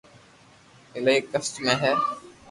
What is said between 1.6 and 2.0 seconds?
۾ ھي